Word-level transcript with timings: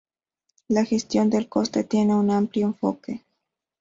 La 0.67 0.83
gestión 0.83 1.29
del 1.29 1.47
coste 1.47 1.83
tiene 1.83 2.15
un 2.15 2.31
amplio 2.31 2.65
enfoque. 2.65 3.23